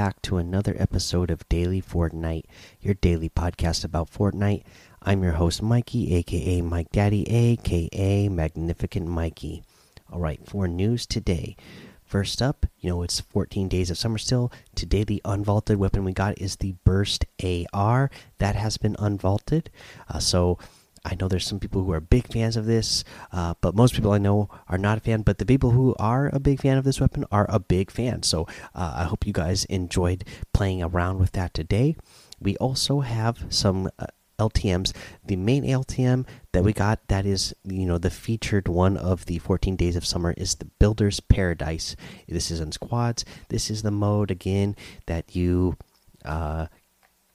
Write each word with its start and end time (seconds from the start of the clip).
back 0.00 0.22
to 0.22 0.38
another 0.38 0.74
episode 0.78 1.30
of 1.30 1.46
Daily 1.50 1.82
Fortnite, 1.82 2.46
your 2.80 2.94
daily 2.94 3.28
podcast 3.28 3.84
about 3.84 4.10
Fortnite. 4.10 4.62
I'm 5.02 5.22
your 5.22 5.32
host, 5.32 5.60
Mikey, 5.60 6.14
aka 6.14 6.62
Mike 6.62 6.90
Daddy, 6.90 7.28
aka 7.28 8.30
Magnificent 8.30 9.06
Mikey. 9.06 9.62
All 10.10 10.18
right, 10.18 10.40
for 10.48 10.66
news 10.66 11.04
today. 11.04 11.54
First 12.02 12.40
up, 12.40 12.64
you 12.78 12.88
know, 12.88 13.02
it's 13.02 13.20
14 13.20 13.68
days 13.68 13.90
of 13.90 13.98
summer 13.98 14.16
still. 14.16 14.50
Today, 14.74 15.04
the 15.04 15.20
unvaulted 15.26 15.76
weapon 15.76 16.02
we 16.02 16.14
got 16.14 16.40
is 16.40 16.56
the 16.56 16.76
Burst 16.82 17.26
AR. 17.44 18.10
That 18.38 18.56
has 18.56 18.78
been 18.78 18.96
unvaulted. 18.96 19.66
Uh, 20.08 20.18
so, 20.18 20.58
I 21.04 21.16
know 21.18 21.28
there's 21.28 21.46
some 21.46 21.60
people 21.60 21.82
who 21.82 21.92
are 21.92 22.00
big 22.00 22.30
fans 22.30 22.56
of 22.56 22.66
this, 22.66 23.04
uh, 23.32 23.54
but 23.60 23.74
most 23.74 23.94
people 23.94 24.12
I 24.12 24.18
know 24.18 24.50
are 24.68 24.78
not 24.78 24.98
a 24.98 25.00
fan. 25.00 25.22
But 25.22 25.38
the 25.38 25.46
people 25.46 25.70
who 25.70 25.94
are 25.98 26.30
a 26.32 26.38
big 26.38 26.60
fan 26.60 26.76
of 26.76 26.84
this 26.84 27.00
weapon 27.00 27.24
are 27.32 27.46
a 27.48 27.58
big 27.58 27.90
fan. 27.90 28.22
So 28.22 28.46
uh, 28.74 28.94
I 28.96 29.04
hope 29.04 29.26
you 29.26 29.32
guys 29.32 29.64
enjoyed 29.66 30.24
playing 30.52 30.82
around 30.82 31.18
with 31.18 31.32
that 31.32 31.54
today. 31.54 31.96
We 32.38 32.56
also 32.58 33.00
have 33.00 33.46
some 33.48 33.90
uh, 33.98 34.06
LTMs. 34.38 34.92
The 35.24 35.36
main 35.36 35.64
LTM 35.64 36.26
that 36.52 36.64
we 36.64 36.72
got 36.72 37.06
that 37.08 37.26
is 37.26 37.54
you 37.64 37.86
know 37.86 37.98
the 37.98 38.10
featured 38.10 38.68
one 38.68 38.96
of 38.96 39.26
the 39.26 39.38
14 39.38 39.76
days 39.76 39.96
of 39.96 40.06
summer 40.06 40.34
is 40.36 40.56
the 40.56 40.64
Builder's 40.78 41.20
Paradise. 41.20 41.96
This 42.28 42.50
is 42.50 42.60
in 42.60 42.72
squads. 42.72 43.24
This 43.48 43.70
is 43.70 43.82
the 43.82 43.90
mode 43.90 44.30
again 44.30 44.76
that 45.06 45.36
you 45.36 45.76
uh, 46.24 46.66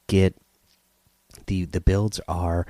get. 0.07 0.35
The 1.47 1.65
the 1.65 1.81
builds 1.81 2.19
are 2.27 2.65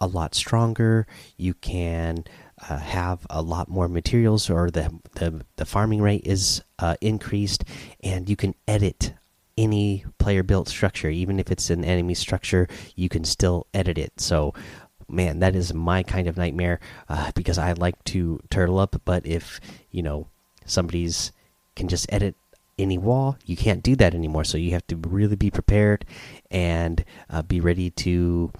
a 0.00 0.06
lot 0.06 0.34
stronger. 0.34 1.06
You 1.36 1.54
can 1.54 2.24
uh, 2.68 2.78
have 2.78 3.26
a 3.28 3.42
lot 3.42 3.68
more 3.68 3.88
materials, 3.88 4.50
or 4.50 4.70
the 4.70 4.98
the, 5.14 5.44
the 5.56 5.64
farming 5.64 6.02
rate 6.02 6.26
is 6.26 6.62
uh, 6.78 6.96
increased, 7.00 7.64
and 8.02 8.28
you 8.28 8.36
can 8.36 8.54
edit 8.66 9.14
any 9.56 10.04
player 10.18 10.42
built 10.42 10.68
structure, 10.68 11.10
even 11.10 11.38
if 11.38 11.50
it's 11.50 11.70
an 11.70 11.84
enemy 11.84 12.14
structure. 12.14 12.66
You 12.96 13.08
can 13.08 13.24
still 13.24 13.66
edit 13.74 13.98
it. 13.98 14.20
So, 14.20 14.54
man, 15.08 15.40
that 15.40 15.54
is 15.54 15.74
my 15.74 16.02
kind 16.02 16.26
of 16.26 16.36
nightmare 16.36 16.80
uh, 17.08 17.32
because 17.34 17.58
I 17.58 17.72
like 17.72 18.02
to 18.04 18.40
turtle 18.50 18.78
up. 18.78 19.00
But 19.04 19.26
if 19.26 19.60
you 19.90 20.02
know 20.02 20.28
somebody's 20.64 21.32
can 21.76 21.88
just 21.88 22.12
edit 22.12 22.36
any 22.78 22.98
wall, 22.98 23.36
you 23.44 23.56
can't 23.56 23.82
do 23.82 23.94
that 23.96 24.14
anymore. 24.14 24.44
So 24.44 24.58
you 24.58 24.72
have 24.72 24.86
to 24.88 24.96
really 24.96 25.36
be 25.36 25.50
prepared 25.50 26.04
and 26.50 27.04
uh, 27.28 27.42
be 27.42 27.60
ready 27.60 27.90
to 27.90 28.52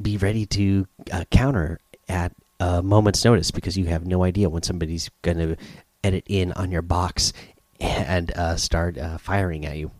be 0.00 0.16
ready 0.16 0.46
to 0.46 0.86
uh, 1.12 1.24
counter 1.30 1.78
at 2.08 2.32
a 2.58 2.82
moment's 2.82 3.24
notice 3.24 3.50
because 3.50 3.76
you 3.76 3.86
have 3.86 4.06
no 4.06 4.24
idea 4.24 4.50
when 4.50 4.62
somebody's 4.62 5.10
going 5.22 5.38
to 5.38 5.56
edit 6.04 6.24
in 6.26 6.52
on 6.52 6.70
your 6.70 6.82
box 6.82 7.32
and 7.80 8.30
uh, 8.32 8.56
start 8.56 8.98
uh, 8.98 9.18
firing 9.18 9.64
at 9.66 9.76
you. 9.76 9.90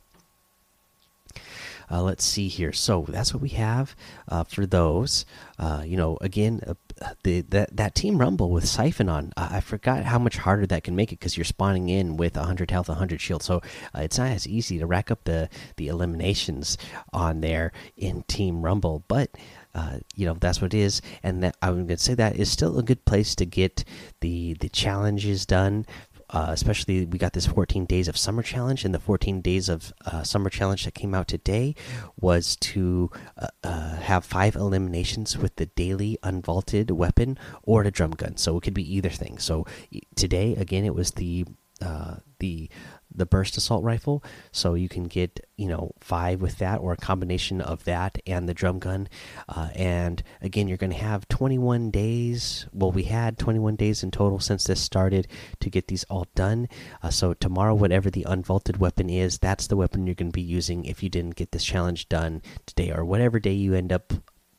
Uh, 1.90 2.02
let's 2.02 2.24
see 2.24 2.46
here. 2.46 2.72
So 2.72 3.04
that's 3.08 3.34
what 3.34 3.42
we 3.42 3.48
have 3.50 3.96
uh, 4.28 4.44
for 4.44 4.64
those. 4.64 5.24
Uh, 5.58 5.82
you 5.84 5.96
know, 5.96 6.18
again, 6.20 6.60
uh, 6.66 6.74
the 7.22 7.40
that 7.42 7.76
that 7.76 7.94
team 7.94 8.18
rumble 8.18 8.50
with 8.50 8.68
siphon 8.68 9.08
on. 9.08 9.32
I 9.36 9.60
forgot 9.60 10.04
how 10.04 10.18
much 10.18 10.38
harder 10.38 10.66
that 10.66 10.84
can 10.84 10.96
make 10.96 11.12
it 11.12 11.18
because 11.18 11.36
you're 11.36 11.44
spawning 11.44 11.88
in 11.88 12.16
with 12.16 12.36
100 12.36 12.70
health, 12.70 12.88
100 12.88 13.20
shield. 13.20 13.42
So 13.42 13.56
uh, 13.94 14.00
it's 14.00 14.18
not 14.18 14.28
as 14.28 14.46
easy 14.46 14.78
to 14.78 14.86
rack 14.86 15.10
up 15.10 15.24
the 15.24 15.48
the 15.76 15.88
eliminations 15.88 16.76
on 17.12 17.40
there 17.40 17.72
in 17.96 18.22
team 18.24 18.62
rumble, 18.62 19.04
but. 19.08 19.30
Uh, 19.72 20.00
you 20.16 20.26
know 20.26 20.34
that's 20.34 20.60
what 20.60 20.74
it 20.74 20.78
is, 20.80 21.00
and 21.22 21.44
that 21.44 21.54
I'm 21.62 21.86
going 21.86 21.86
to 21.86 21.96
say 21.96 22.14
that 22.14 22.34
is 22.34 22.50
still 22.50 22.76
a 22.80 22.82
good 22.82 23.04
place 23.04 23.36
to 23.36 23.46
get 23.46 23.84
the 24.18 24.54
the 24.54 24.68
challenges 24.68 25.46
done 25.46 25.86
uh, 26.30 26.46
especially 26.48 27.04
we 27.06 27.18
got 27.18 27.32
this 27.32 27.46
14 27.46 27.84
days 27.84 28.08
of 28.08 28.16
summer 28.16 28.42
challenge 28.42 28.84
and 28.84 28.94
the 28.94 29.00
14 29.00 29.40
days 29.40 29.68
of 29.68 29.92
uh, 30.06 30.22
summer 30.22 30.50
challenge 30.50 30.84
that 30.84 30.94
came 30.94 31.14
out 31.14 31.28
today 31.28 31.74
was 32.20 32.56
to 32.56 33.10
uh, 33.36 33.48
uh 33.64 33.96
have 33.96 34.24
five 34.24 34.54
eliminations 34.54 35.36
with 35.36 35.56
the 35.56 35.66
daily 35.66 36.18
unvaulted 36.22 36.90
weapon 36.90 37.38
or 37.62 37.82
the 37.84 37.90
drum 37.90 38.12
gun. 38.12 38.36
So 38.36 38.56
it 38.56 38.62
could 38.62 38.74
be 38.74 38.96
either 38.96 39.10
thing. 39.10 39.38
So 39.38 39.66
today 40.14 40.54
again 40.54 40.84
it 40.84 40.94
was 40.94 41.12
the 41.12 41.46
uh, 41.80 42.16
the 42.38 42.68
the 43.12 43.26
burst 43.26 43.56
assault 43.56 43.82
rifle. 43.82 44.22
So 44.52 44.74
you 44.74 44.88
can 44.88 45.04
get 45.04 45.46
you 45.56 45.68
know 45.68 45.92
five 46.00 46.40
with 46.40 46.58
that 46.58 46.78
or 46.78 46.92
a 46.92 46.96
combination 46.96 47.60
of 47.60 47.84
that 47.84 48.18
and 48.26 48.48
the 48.48 48.54
drum 48.54 48.78
gun. 48.78 49.08
Uh, 49.48 49.70
and 49.74 50.22
again 50.40 50.68
you're 50.68 50.76
going 50.76 50.92
to 50.92 50.96
have 50.96 51.28
21 51.28 51.90
days. 51.90 52.66
Well 52.72 52.92
we 52.92 53.04
had 53.04 53.38
21 53.38 53.76
days 53.76 54.02
in 54.02 54.10
total 54.10 54.40
since 54.40 54.64
this 54.64 54.80
started 54.80 55.28
to 55.60 55.70
get 55.70 55.88
these 55.88 56.04
all 56.04 56.26
done. 56.34 56.68
Uh, 57.02 57.10
so 57.10 57.34
tomorrow 57.34 57.74
whatever 57.74 58.10
the 58.10 58.24
unvaulted 58.28 58.78
weapon 58.78 59.10
is 59.10 59.38
that's 59.38 59.66
the 59.66 59.76
weapon 59.76 60.06
you're 60.06 60.14
going 60.14 60.30
to 60.30 60.32
be 60.32 60.40
using 60.42 60.84
if 60.84 61.02
you 61.02 61.08
didn't 61.08 61.36
get 61.36 61.52
this 61.52 61.64
challenge 61.64 62.08
done 62.08 62.42
today 62.66 62.90
or 62.90 63.04
whatever 63.04 63.38
day 63.38 63.52
you 63.52 63.74
end 63.74 63.92
up 63.92 64.12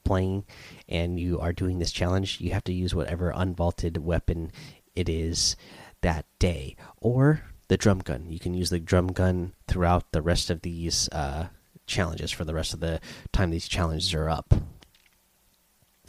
playing 0.03 0.43
and 0.89 1.19
you 1.19 1.39
are 1.39 1.53
doing 1.53 1.79
this 1.79 1.91
challenge. 1.91 2.41
You 2.41 2.51
have 2.51 2.63
to 2.65 2.73
use 2.73 2.93
whatever 2.93 3.31
unvaulted 3.31 3.97
weapon 3.97 4.51
it 4.95 5.07
is 5.07 5.55
that 6.01 6.25
day 6.39 6.75
or 6.97 7.44
the 7.67 7.78
drum 7.78 8.00
gun. 8.00 8.25
You 8.29 8.39
can 8.39 8.53
use 8.53 8.69
the 8.69 8.79
drum 8.79 9.07
gun 9.07 9.53
throughout 9.67 10.12
the 10.12 10.22
rest 10.22 10.50
of 10.50 10.62
these 10.62 11.07
uh, 11.09 11.47
challenges 11.88 12.31
for 12.31 12.44
the 12.44 12.53
rest 12.53 12.73
of 12.73 12.79
the 12.79 13.00
time 13.31 13.50
these 13.50 13.67
challenges 13.67 14.13
are 14.13 14.29
up. 14.29 14.53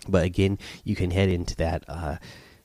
But 0.08 0.24
again, 0.24 0.58
you 0.84 0.96
can 0.96 1.12
head 1.12 1.28
into 1.28 1.54
that 1.56 1.84
uh, 1.86 2.16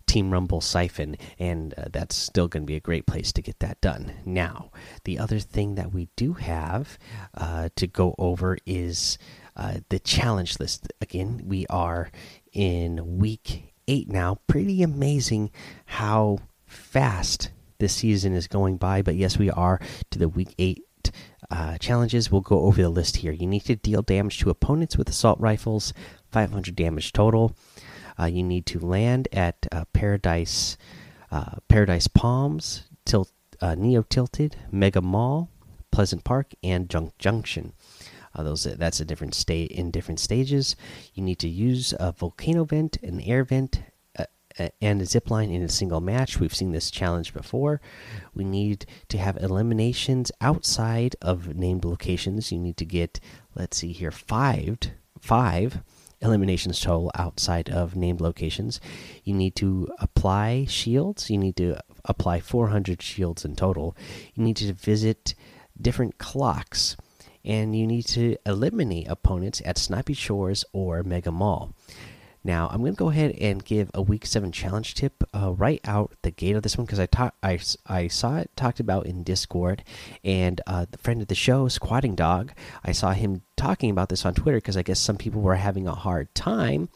Team 0.07 0.31
Rumble 0.31 0.61
siphon, 0.61 1.17
and 1.37 1.73
uh, 1.77 1.85
that's 1.91 2.15
still 2.15 2.47
going 2.47 2.63
to 2.63 2.67
be 2.67 2.75
a 2.75 2.79
great 2.79 3.05
place 3.05 3.31
to 3.33 3.41
get 3.41 3.59
that 3.59 3.79
done. 3.81 4.13
Now, 4.25 4.71
the 5.03 5.19
other 5.19 5.39
thing 5.39 5.75
that 5.75 5.93
we 5.93 6.07
do 6.15 6.33
have 6.33 6.97
uh, 7.35 7.69
to 7.75 7.87
go 7.87 8.15
over 8.17 8.57
is 8.65 9.17
uh, 9.55 9.79
the 9.89 9.99
challenge 9.99 10.59
list. 10.59 10.91
Again, 11.01 11.41
we 11.45 11.67
are 11.67 12.09
in 12.53 13.17
week 13.17 13.73
eight 13.87 14.09
now. 14.09 14.37
Pretty 14.47 14.81
amazing 14.81 15.51
how 15.85 16.39
fast 16.67 17.51
this 17.79 17.93
season 17.93 18.33
is 18.33 18.47
going 18.47 18.77
by. 18.77 19.01
But 19.01 19.15
yes, 19.15 19.37
we 19.37 19.49
are 19.49 19.79
to 20.11 20.19
the 20.19 20.29
week 20.29 20.53
eight 20.57 20.83
uh, 21.49 21.77
challenges. 21.77 22.31
We'll 22.31 22.41
go 22.41 22.61
over 22.61 22.81
the 22.81 22.89
list 22.89 23.17
here. 23.17 23.31
You 23.31 23.47
need 23.47 23.65
to 23.65 23.75
deal 23.75 24.01
damage 24.01 24.39
to 24.39 24.49
opponents 24.49 24.97
with 24.97 25.09
assault 25.09 25.39
rifles, 25.39 25.93
500 26.31 26.75
damage 26.75 27.13
total. 27.13 27.55
Uh, 28.19 28.25
you 28.25 28.43
need 28.43 28.65
to 28.67 28.79
land 28.79 29.27
at 29.31 29.67
uh, 29.71 29.85
Paradise, 29.93 30.77
uh, 31.31 31.55
Paradise 31.67 32.07
Palms, 32.07 32.83
Tilt, 33.05 33.31
uh, 33.61 33.75
Neo 33.75 34.01
Tilted, 34.01 34.55
Mega 34.71 35.01
Mall, 35.01 35.49
Pleasant 35.91 36.23
Park, 36.23 36.53
and 36.63 36.89
Junk 36.89 37.17
Junction. 37.17 37.73
Uh, 38.35 38.43
those 38.43 38.63
that's 38.63 38.99
a 38.99 39.05
different 39.05 39.33
state 39.33 39.71
in 39.71 39.89
different 39.89 40.19
stages. 40.19 40.75
You 41.13 41.23
need 41.23 41.39
to 41.39 41.49
use 41.49 41.93
a 41.99 42.11
volcano 42.11 42.65
vent, 42.65 42.97
an 43.01 43.19
air 43.21 43.43
vent, 43.43 43.81
and 44.81 45.01
a 45.01 45.05
zip 45.05 45.29
line 45.29 45.49
in 45.49 45.61
a 45.61 45.69
single 45.69 46.01
match. 46.01 46.39
We've 46.39 46.55
seen 46.55 46.71
this 46.71 46.91
challenge 46.91 47.33
before. 47.33 47.81
We 48.33 48.43
need 48.43 48.85
to 49.09 49.17
have 49.17 49.37
eliminations 49.37 50.31
outside 50.41 51.15
of 51.21 51.55
named 51.55 51.85
locations. 51.85 52.51
You 52.51 52.59
need 52.59 52.77
to 52.77 52.85
get, 52.85 53.19
let's 53.55 53.77
see 53.77 53.91
here, 53.91 54.11
five, 54.11 54.77
five 55.19 55.81
eliminations 56.21 56.79
total 56.79 57.11
outside 57.15 57.69
of 57.69 57.95
named 57.95 58.21
locations. 58.21 58.79
You 59.23 59.33
need 59.33 59.55
to 59.57 59.87
apply 59.99 60.65
shields. 60.65 61.29
You 61.29 61.37
need 61.37 61.55
to 61.57 61.77
apply 62.05 62.39
400 62.39 63.01
shields 63.01 63.45
in 63.45 63.55
total. 63.55 63.95
You 64.33 64.43
need 64.43 64.57
to 64.57 64.73
visit 64.73 65.35
different 65.79 66.17
clocks. 66.17 66.97
And 67.45 67.77
you 67.77 67.87
need 67.87 68.05
to 68.07 68.35
eliminate 68.45 69.07
opponents 69.07 69.61
at 69.63 69.77
Snobby 69.77 70.13
Shores 70.13 70.65
or 70.73 71.03
Mega 71.03 71.31
Mall. 71.31 71.73
Now 72.47 72.69
I'm 72.71 72.79
going 72.79 72.93
to 72.93 72.97
go 72.97 73.09
ahead 73.09 73.35
and 73.41 73.63
give 73.63 73.91
a 73.93 74.01
week 74.01 74.25
seven 74.25 74.53
challenge 74.53 74.93
tip 74.93 75.21
uh, 75.35 75.51
right 75.51 75.81
out 75.83 76.13
the 76.21 76.31
gate 76.31 76.55
of 76.55 76.63
this 76.63 76.77
one 76.77 76.85
because 76.85 77.01
I, 77.01 77.09
I 77.43 77.59
I 77.85 78.07
saw 78.07 78.37
it 78.37 78.49
talked 78.55 78.79
about 78.79 79.05
in 79.05 79.23
Discord, 79.23 79.83
and 80.23 80.61
uh, 80.65 80.85
the 80.89 80.97
friend 80.97 81.21
of 81.21 81.27
the 81.27 81.35
show, 81.35 81.67
Squatting 81.67 82.15
Dog, 82.15 82.53
I 82.85 82.93
saw 82.93 83.11
him 83.11 83.41
talking 83.57 83.89
about 83.89 84.07
this 84.07 84.25
on 84.25 84.33
Twitter 84.33 84.59
because 84.59 84.77
I 84.77 84.81
guess 84.81 84.97
some 84.97 85.17
people 85.17 85.41
were 85.41 85.55
having 85.55 85.89
a 85.89 85.93
hard 85.93 86.33
time 86.33 86.87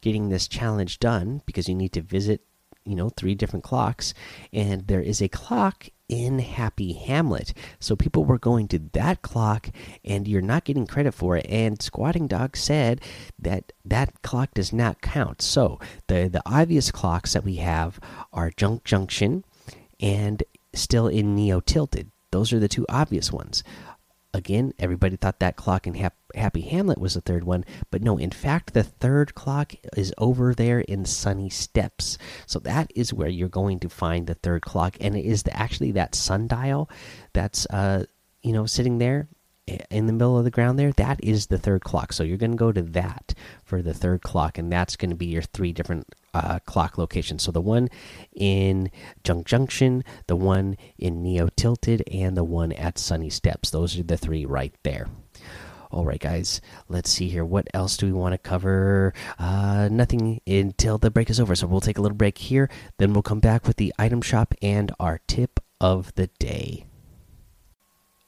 getting 0.00 0.28
this 0.28 0.46
challenge 0.46 1.00
done 1.00 1.42
because 1.44 1.68
you 1.68 1.74
need 1.74 1.92
to 1.94 2.02
visit 2.02 2.42
you 2.84 2.94
know 2.94 3.10
three 3.10 3.34
different 3.34 3.64
clocks 3.64 4.14
and 4.52 4.86
there 4.86 5.02
is 5.02 5.20
a 5.20 5.28
clock 5.28 5.88
in 6.10 6.40
Happy 6.40 6.92
Hamlet. 6.92 7.54
So 7.78 7.94
people 7.94 8.24
were 8.24 8.38
going 8.38 8.66
to 8.68 8.80
that 8.92 9.22
clock, 9.22 9.70
and 10.04 10.26
you're 10.26 10.42
not 10.42 10.64
getting 10.64 10.86
credit 10.86 11.14
for 11.14 11.36
it. 11.36 11.46
And 11.48 11.80
Squatting 11.80 12.26
Dog 12.26 12.56
said 12.56 13.00
that 13.38 13.72
that 13.84 14.20
clock 14.22 14.52
does 14.52 14.72
not 14.72 15.00
count. 15.00 15.40
So 15.40 15.78
the 16.08 16.28
the 16.28 16.42
obvious 16.44 16.90
clocks 16.90 17.32
that 17.32 17.44
we 17.44 17.56
have 17.56 18.00
are 18.32 18.50
Junk 18.50 18.84
Junction 18.84 19.44
and 20.00 20.42
still 20.74 21.06
in 21.06 21.36
Neo 21.36 21.60
Tilted. 21.60 22.10
Those 22.32 22.52
are 22.52 22.58
the 22.58 22.68
two 22.68 22.86
obvious 22.88 23.32
ones. 23.32 23.62
Again, 24.32 24.72
everybody 24.78 25.16
thought 25.16 25.40
that 25.40 25.56
clock 25.56 25.86
in 25.86 25.94
Hap 25.94 26.14
Happy 26.34 26.60
Hamlet 26.60 26.98
was 26.98 27.14
the 27.14 27.20
third 27.20 27.44
one, 27.44 27.64
but 27.90 28.02
no, 28.02 28.16
in 28.16 28.30
fact, 28.30 28.72
the 28.72 28.84
third 28.84 29.34
clock 29.34 29.74
is 29.96 30.14
over 30.18 30.54
there 30.54 30.80
in 30.80 31.04
Sunny 31.04 31.50
Steps. 31.50 32.18
So 32.46 32.60
that 32.60 32.92
is 32.94 33.12
where 33.12 33.28
you're 33.28 33.48
going 33.48 33.80
to 33.80 33.88
find 33.88 34.26
the 34.26 34.34
third 34.34 34.62
clock, 34.62 34.96
and 35.00 35.16
it 35.16 35.24
is 35.24 35.42
the, 35.42 35.56
actually 35.56 35.92
that 35.92 36.14
sundial 36.14 36.88
that's 37.32 37.66
uh 37.66 38.04
you 38.42 38.52
know 38.52 38.66
sitting 38.66 38.98
there 38.98 39.28
in 39.66 40.06
the 40.06 40.12
middle 40.12 40.36
of 40.38 40.44
the 40.44 40.50
ground 40.50 40.78
there, 40.78 40.92
that 40.92 41.22
is 41.22 41.46
the 41.46 41.58
third 41.58 41.82
clock. 41.82 42.12
So 42.12 42.22
you're 42.22 42.38
going 42.38 42.52
to 42.52 42.56
go 42.56 42.72
to 42.72 42.82
that 42.82 43.34
for 43.64 43.82
the 43.82 43.94
third 43.94 44.22
clock, 44.22 44.58
and 44.58 44.72
that's 44.72 44.96
going 44.96 45.10
to 45.10 45.16
be 45.16 45.26
your 45.26 45.42
three 45.42 45.72
different 45.72 46.06
uh, 46.34 46.58
clock 46.60 46.98
locations. 46.98 47.42
So 47.42 47.52
the 47.52 47.60
one 47.60 47.88
in 48.32 48.90
Junk 49.24 49.46
Junction, 49.46 50.04
the 50.26 50.36
one 50.36 50.76
in 50.98 51.22
Neo 51.22 51.48
Tilted, 51.56 52.02
and 52.10 52.36
the 52.36 52.44
one 52.44 52.72
at 52.72 52.98
Sunny 52.98 53.30
Steps. 53.30 53.70
Those 53.70 53.98
are 53.98 54.02
the 54.02 54.16
three 54.16 54.44
right 54.44 54.74
there. 54.82 55.08
All 55.92 56.04
right, 56.04 56.20
guys, 56.20 56.60
let's 56.88 57.10
see 57.10 57.28
here. 57.28 57.44
What 57.44 57.66
else 57.74 57.96
do 57.96 58.06
we 58.06 58.12
want 58.12 58.32
to 58.32 58.38
cover? 58.38 59.12
Uh, 59.40 59.88
nothing 59.90 60.40
until 60.46 60.98
the 60.98 61.10
break 61.10 61.30
is 61.30 61.40
over. 61.40 61.56
So 61.56 61.66
we'll 61.66 61.80
take 61.80 61.98
a 61.98 62.02
little 62.02 62.16
break 62.16 62.38
here. 62.38 62.70
Then 62.98 63.12
we'll 63.12 63.22
come 63.22 63.40
back 63.40 63.66
with 63.66 63.76
the 63.76 63.92
item 63.98 64.22
shop 64.22 64.54
and 64.62 64.92
our 65.00 65.20
tip 65.26 65.58
of 65.80 66.14
the 66.14 66.28
day. 66.38 66.86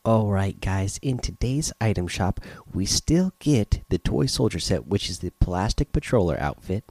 Alright, 0.05 0.61
guys, 0.61 0.99
in 1.01 1.19
today's 1.19 1.73
item 1.81 2.09
shop, 2.09 2.41
we 2.75 2.87
still 2.87 3.35
get 3.39 3.85
the 3.89 3.99
Toy 3.99 4.27
Soldier 4.27 4.59
set, 4.59 4.89
which 4.89 5.09
is 5.09 5.21
the 5.21 5.31
Plastic 5.31 5.93
Patroller 5.93 6.37
outfit, 6.41 6.83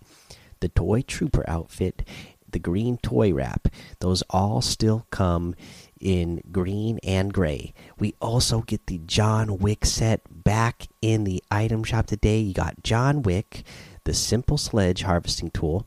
the 0.62 0.70
Toy 0.70 1.02
Trooper 1.02 1.44
outfit, 1.46 2.08
the 2.50 2.60
Green 2.60 2.98
Toy 3.00 3.34
Wrap. 3.34 3.68
Those 4.00 4.24
all 4.30 4.62
still 4.62 5.08
come 5.12 5.56
in 6.00 6.42
green 6.54 7.00
and 7.04 7.34
gray. 7.34 7.74
We 8.00 8.16
also 8.22 8.62
get 8.62 8.88
the 8.88 9.00
John 9.00 9.58
Wick 9.58 9.84
set 9.84 10.22
back 10.46 10.88
in 11.02 11.26
the 11.26 11.44
item 11.52 11.84
shop 11.84 12.08
today. 12.08 12.40
You 12.40 12.54
got 12.54 12.82
John 12.82 13.24
Wick, 13.24 13.64
the 14.06 14.14
Simple 14.14 14.58
Sledge 14.58 15.02
Harvesting 15.02 15.52
Tool. 15.52 15.86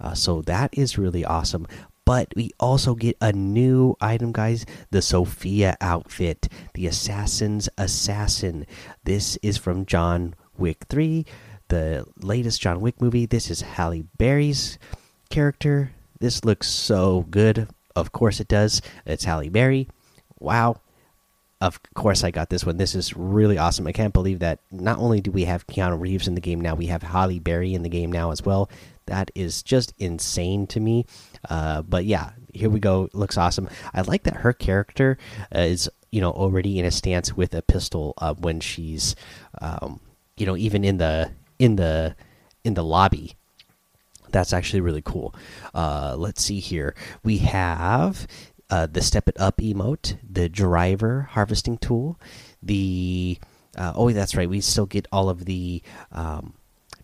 Uh, 0.00 0.14
so 0.14 0.42
that 0.42 0.76
is 0.76 0.98
really 0.98 1.24
awesome 1.24 1.68
but 2.08 2.32
we 2.34 2.50
also 2.58 2.94
get 2.94 3.18
a 3.20 3.30
new 3.34 3.94
item 4.00 4.32
guys 4.32 4.64
the 4.90 5.02
sofia 5.02 5.76
outfit 5.82 6.48
the 6.72 6.86
assassin's 6.86 7.68
assassin. 7.76 8.66
This 9.04 9.36
is 9.42 9.58
from 9.58 9.84
john 9.84 10.34
wick 10.56 10.86
3 10.88 11.26
the 11.68 12.06
latest 12.22 12.62
john 12.62 12.80
wick 12.80 12.98
movie. 13.02 13.26
This 13.26 13.50
is 13.50 13.60
halle 13.60 14.04
berry's 14.16 14.78
character. 15.28 15.90
This 16.18 16.46
looks 16.46 16.66
so 16.66 17.26
good. 17.28 17.68
Of 17.94 18.10
course 18.10 18.40
it 18.40 18.48
does. 18.48 18.80
It's 19.04 19.24
halle 19.24 19.50
berry. 19.50 19.90
Wow. 20.38 20.80
Of 21.60 21.78
course 21.92 22.24
I 22.24 22.30
got 22.30 22.48
this 22.48 22.64
one. 22.64 22.78
This 22.78 22.94
is 22.94 23.16
really 23.16 23.58
awesome. 23.58 23.86
I 23.86 23.92
can't 23.92 24.14
believe 24.14 24.38
that 24.38 24.60
not 24.70 24.98
only 24.98 25.20
do 25.20 25.30
we 25.30 25.44
have 25.44 25.66
Keanu 25.66 26.00
Reeves 26.00 26.28
in 26.28 26.36
the 26.36 26.40
game 26.40 26.60
now, 26.60 26.76
we 26.76 26.86
have 26.86 27.02
Halle 27.02 27.40
Berry 27.40 27.74
in 27.74 27.82
the 27.82 27.88
game 27.88 28.12
now 28.12 28.30
as 28.30 28.44
well. 28.44 28.70
That 29.08 29.30
is 29.34 29.62
just 29.62 29.94
insane 29.98 30.66
to 30.68 30.80
me. 30.80 31.06
Uh, 31.48 31.82
but 31.82 32.04
yeah, 32.04 32.32
here 32.52 32.70
we 32.70 32.78
go. 32.78 33.08
looks 33.12 33.38
awesome. 33.38 33.68
I 33.94 34.02
like 34.02 34.24
that 34.24 34.38
her 34.38 34.52
character 34.52 35.18
uh, 35.54 35.60
is 35.60 35.88
you 36.10 36.20
know 36.20 36.30
already 36.30 36.78
in 36.78 36.84
a 36.84 36.90
stance 36.90 37.36
with 37.36 37.54
a 37.54 37.62
pistol 37.62 38.14
uh, 38.18 38.34
when 38.34 38.60
she's 38.60 39.16
um, 39.60 40.00
you 40.36 40.46
know 40.46 40.56
even 40.56 40.84
in 40.84 40.98
the 40.98 41.32
in 41.58 41.76
the 41.76 42.14
in 42.64 42.74
the 42.74 42.84
lobby. 42.84 43.34
That's 44.30 44.52
actually 44.52 44.82
really 44.82 45.02
cool. 45.02 45.34
Uh, 45.74 46.14
let's 46.18 46.44
see 46.44 46.60
here. 46.60 46.94
We 47.24 47.38
have 47.38 48.26
uh, 48.68 48.86
the 48.86 49.00
step 49.00 49.26
it 49.26 49.40
up 49.40 49.56
emote, 49.56 50.18
the 50.28 50.50
driver 50.50 51.30
harvesting 51.32 51.78
tool, 51.78 52.20
the 52.62 53.38
oh 53.78 54.10
that's 54.10 54.36
right. 54.36 54.50
We 54.50 54.60
still 54.60 54.86
get 54.86 55.08
all 55.10 55.30
of 55.30 55.46
the 55.46 55.82
um, 56.12 56.52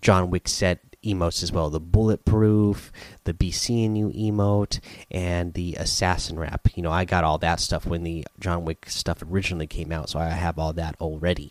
John 0.03 0.29
Wick 0.29 0.49
set 0.49 0.81
emotes 1.05 1.43
as 1.43 1.53
well. 1.53 1.71
The 1.71 1.81
bulletproof 1.81 2.93
the 3.25 3.35
be 3.35 3.51
seeing 3.51 3.97
you 3.97 4.11
emote 4.11 4.81
and 5.11 5.55
the 5.55 5.75
assassin 5.75 6.39
wrap 6.39 6.69
you 6.75 6.83
know 6.83 6.91
i 6.91 7.05
got 7.05 7.25
all 7.25 7.39
that 7.39 7.61
stuff 7.61 7.87
when 7.87 8.03
the 8.03 8.25
john 8.39 8.65
wick 8.65 8.89
stuff 8.89 9.23
originally 9.23 9.67
came 9.67 9.93
out 9.93 10.09
so 10.09 10.19
i 10.19 10.29
have 10.29 10.59
all 10.59 10.73
that 10.73 10.95
already. 11.01 11.51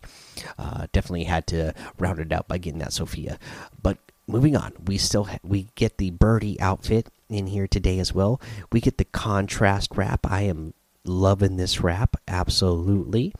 Uh, 0.58 0.86
definitely 0.92 1.24
had 1.24 1.46
to 1.46 1.72
round 1.98 2.18
it 2.18 2.32
out 2.32 2.48
by 2.48 2.58
getting 2.58 2.78
that 2.80 2.92
sofia. 2.92 3.38
But 3.82 3.98
moving 4.26 4.56
on 4.56 4.72
we 4.86 4.98
still 4.98 5.28
we 5.42 5.68
get 5.74 5.98
the 5.98 6.10
birdie 6.10 6.60
outfit 6.60 7.08
in 7.28 7.46
here 7.46 7.66
today 7.66 7.98
as 7.98 8.12
well. 8.12 8.40
We 8.72 8.80
get 8.80 8.98
the 8.98 9.04
contrast 9.04 9.90
wrap 9.96 10.26
i 10.26 10.42
am 10.42 10.74
loving 11.04 11.56
this 11.56 11.80
wrap 11.80 12.16
absolutely 12.26 13.34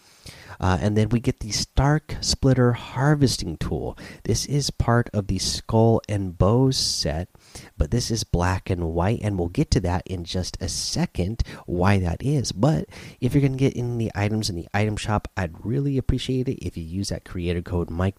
uh, 0.61 0.79
and 0.81 0.97
then 0.97 1.09
we 1.09 1.21
get 1.21 1.41
the 1.41 1.51
Stark 1.51 2.17
Splitter 2.21 2.73
Harvesting 2.73 3.57
Tool. 3.57 3.99
This 4.25 4.47
is 4.47 4.71
part 4.71 5.11
of 5.13 5.27
the 5.27 5.39
Skull 5.39 6.01
and 6.09 6.37
Bows 6.37 6.77
set, 6.77 7.29
but 7.77 7.91
this 7.91 8.11
is 8.11 8.25
black 8.25 8.71
and 8.71 8.93
white, 8.93 9.21
and 9.23 9.39
we'll 9.39 9.49
get 9.49 9.71
to 9.73 9.81
that 9.81 10.07
in 10.07 10.25
just 10.25 10.57
a 10.61 10.69
second 10.69 11.43
why 11.67 11.99
that 11.99 12.23
is. 12.23 12.53
But 12.53 12.89
if 13.21 13.35
you're 13.35 13.41
going 13.41 13.53
to 13.53 13.59
get 13.59 13.75
in 13.75 13.99
the 13.99 14.13
items 14.15 14.49
in 14.49 14.57
the 14.57 14.69
item 14.73 14.97
shop, 14.97 15.29
I'd 15.37 15.65
really 15.65 15.99
appreciate 15.99 16.49
it 16.49 16.65
if 16.65 16.77
you 16.77 16.85
use 16.85 17.09
that 17.09 17.25
creator 17.25 17.63
code 17.63 17.91
Mike 17.91 18.19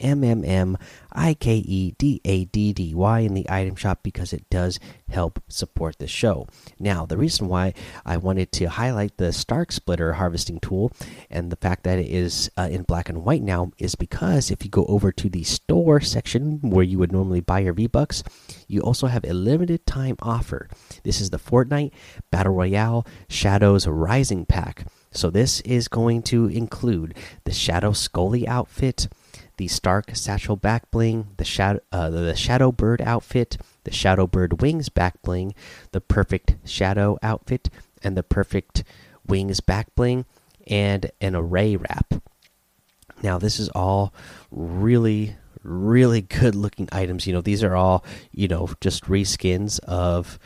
M 0.00 0.24
M 0.24 0.44
M 0.44 0.78
I 1.12 1.34
K 1.34 1.56
E 1.56 1.92
D 1.98 2.20
A 2.24 2.44
D 2.44 2.72
D 2.72 2.94
Y 2.94 3.20
in 3.20 3.34
the 3.34 3.46
item 3.48 3.76
shop 3.76 4.00
because 4.02 4.32
it 4.32 4.48
does 4.50 4.78
help 5.08 5.42
support 5.48 5.98
the 5.98 6.06
show. 6.06 6.46
Now, 6.78 7.06
the 7.06 7.16
reason 7.16 7.48
why 7.48 7.74
I 8.04 8.16
wanted 8.16 8.52
to 8.52 8.66
highlight 8.66 9.16
the 9.16 9.32
Stark 9.32 9.72
Splitter 9.72 10.14
harvesting 10.14 10.60
tool 10.60 10.92
and 11.30 11.50
the 11.50 11.56
fact 11.56 11.84
that 11.84 11.98
it 11.98 12.08
is 12.08 12.50
uh, 12.56 12.68
in 12.70 12.82
black 12.82 13.08
and 13.08 13.24
white 13.24 13.42
now 13.42 13.72
is 13.78 13.94
because 13.94 14.50
if 14.50 14.64
you 14.64 14.70
go 14.70 14.84
over 14.86 15.12
to 15.12 15.28
the 15.28 15.44
store 15.44 16.00
section 16.00 16.60
where 16.62 16.84
you 16.84 16.98
would 16.98 17.12
normally 17.12 17.40
buy 17.40 17.60
your 17.60 17.72
V 17.72 17.86
Bucks, 17.86 18.22
you 18.66 18.80
also 18.80 19.06
have 19.06 19.24
a 19.24 19.32
limited 19.32 19.86
time 19.86 20.16
offer. 20.20 20.68
This 21.02 21.20
is 21.20 21.30
the 21.30 21.38
Fortnite 21.38 21.92
Battle 22.30 22.54
Royale 22.54 23.06
Shadows 23.28 23.86
Rising 23.86 24.46
pack. 24.46 24.86
So, 25.12 25.30
this 25.30 25.60
is 25.62 25.88
going 25.88 26.22
to 26.24 26.46
include 26.46 27.16
the 27.44 27.52
Shadow 27.52 27.92
Skully 27.92 28.46
outfit 28.46 29.08
the 29.56 29.68
Stark 29.68 30.14
Satchel 30.14 30.56
back 30.56 30.90
bling, 30.90 31.28
the 31.36 31.44
shadow 31.44 31.80
uh, 31.92 32.10
the 32.10 32.36
Shadow 32.36 32.72
Bird 32.72 33.00
outfit, 33.00 33.56
the 33.84 33.92
Shadow 33.92 34.26
Bird 34.26 34.60
wings 34.60 34.88
back 34.88 35.20
bling, 35.22 35.54
the 35.92 36.00
Perfect 36.00 36.56
Shadow 36.64 37.18
outfit, 37.22 37.68
and 38.02 38.16
the 38.16 38.22
Perfect 38.22 38.84
wings 39.26 39.60
back 39.60 39.94
bling, 39.94 40.24
and 40.66 41.10
an 41.20 41.34
array 41.34 41.76
wrap. 41.76 42.14
Now 43.22 43.38
this 43.38 43.58
is 43.58 43.68
all 43.70 44.12
really 44.50 45.36
really 45.62 46.20
good 46.20 46.54
looking 46.54 46.88
items. 46.92 47.26
You 47.26 47.32
know 47.32 47.40
these 47.40 47.64
are 47.64 47.74
all 47.76 48.04
you 48.32 48.48
know 48.48 48.68
just 48.80 49.04
reskins 49.04 49.80
of 49.80 50.38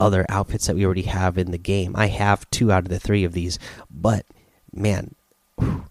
other 0.00 0.24
outfits 0.28 0.66
that 0.66 0.76
we 0.76 0.84
already 0.84 1.02
have 1.02 1.38
in 1.38 1.50
the 1.50 1.58
game. 1.58 1.96
I 1.96 2.06
have 2.08 2.48
two 2.50 2.70
out 2.70 2.84
of 2.84 2.88
the 2.88 3.00
three 3.00 3.24
of 3.24 3.32
these, 3.32 3.58
but 3.90 4.26
man. 4.72 5.14
Whew, 5.58 5.84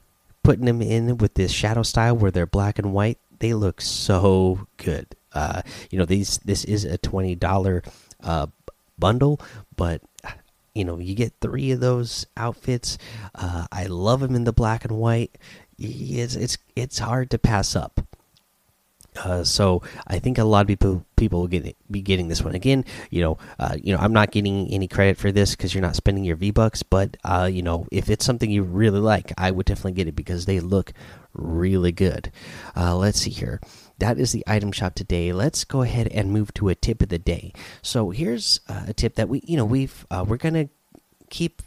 putting 0.47 0.63
them 0.63 0.81
in 0.81 1.17
with 1.17 1.33
this 1.33 1.51
shadow 1.51 1.83
style 1.83 2.15
where 2.15 2.31
they're 2.31 2.45
black 2.45 2.79
and 2.79 2.93
white, 2.93 3.19
they 3.39 3.53
look 3.53 3.81
so 3.81 4.65
good. 4.77 5.05
Uh, 5.33 5.61
you 5.91 5.99
know, 5.99 6.05
these 6.05 6.37
this 6.37 6.63
is 6.63 6.85
a 6.85 6.97
twenty 6.97 7.35
dollar 7.35 7.83
uh, 8.23 8.47
bundle, 8.97 9.41
but 9.75 10.01
you 10.73 10.85
know 10.85 10.99
you 10.99 11.15
get 11.15 11.33
three 11.41 11.71
of 11.71 11.81
those 11.81 12.25
outfits. 12.37 12.97
Uh, 13.35 13.67
I 13.73 13.87
love 13.87 14.21
them 14.21 14.35
in 14.35 14.45
the 14.45 14.53
black 14.53 14.85
and 14.85 14.95
white. 14.97 15.37
It's 15.77 16.35
it's 16.35 16.57
it's 16.77 16.99
hard 16.99 17.29
to 17.31 17.37
pass 17.37 17.75
up. 17.75 18.06
Uh, 19.23 19.43
so 19.43 19.81
I 20.07 20.19
think 20.19 20.37
a 20.37 20.43
lot 20.43 20.61
of 20.61 20.67
people 20.67 21.05
people 21.15 21.39
will 21.39 21.47
get 21.47 21.75
be 21.89 22.01
getting 22.01 22.27
this 22.27 22.43
one 22.43 22.55
again. 22.55 22.85
You 23.09 23.21
know, 23.21 23.37
uh, 23.59 23.75
you 23.81 23.93
know, 23.93 23.99
I'm 23.99 24.13
not 24.13 24.31
getting 24.31 24.71
any 24.71 24.87
credit 24.87 25.17
for 25.17 25.31
this 25.31 25.51
because 25.51 25.73
you're 25.73 25.81
not 25.81 25.95
spending 25.95 26.23
your 26.23 26.35
V 26.35 26.51
bucks. 26.51 26.83
But 26.83 27.17
uh, 27.23 27.49
you 27.51 27.61
know, 27.61 27.87
if 27.91 28.09
it's 28.09 28.25
something 28.25 28.49
you 28.49 28.63
really 28.63 28.99
like, 28.99 29.33
I 29.37 29.51
would 29.51 29.65
definitely 29.65 29.93
get 29.93 30.07
it 30.07 30.15
because 30.15 30.45
they 30.45 30.59
look 30.59 30.93
really 31.33 31.91
good. 31.91 32.31
Uh, 32.75 32.95
let's 32.95 33.19
see 33.19 33.31
here. 33.31 33.59
That 33.99 34.19
is 34.19 34.31
the 34.31 34.43
item 34.45 34.71
shop 34.71 34.95
today. 34.95 35.33
Let's 35.33 35.63
go 35.63 35.81
ahead 35.81 36.07
and 36.09 36.31
move 36.31 36.53
to 36.55 36.69
a 36.69 36.75
tip 36.75 37.01
of 37.01 37.09
the 37.09 37.19
day. 37.19 37.53
So 37.81 38.11
here's 38.11 38.59
uh, 38.69 38.85
a 38.87 38.93
tip 38.93 39.15
that 39.15 39.29
we, 39.29 39.41
you 39.43 39.57
know, 39.57 39.65
we've 39.65 40.05
we're 40.25 40.37
gonna 40.37 40.69
keep, 41.29 41.61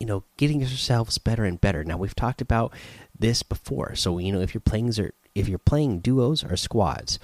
you 0.00 0.06
know, 0.06 0.24
getting 0.36 0.62
ourselves 0.62 1.18
better 1.18 1.44
and 1.44 1.60
better. 1.60 1.84
Now 1.84 1.96
we've 1.96 2.16
talked 2.16 2.40
about 2.40 2.72
this 3.18 3.42
before. 3.42 3.94
So 3.94 4.18
you 4.18 4.32
know, 4.32 4.40
if 4.40 4.54
you're 4.54 4.60
playing 4.60 4.92
if 5.34 5.48
you're 5.48 5.58
playing 5.58 6.00
duos 6.00 6.44
or 6.44 6.56
squads, 6.56 7.18